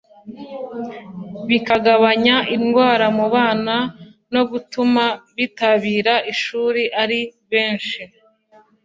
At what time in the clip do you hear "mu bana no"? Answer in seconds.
3.17-4.41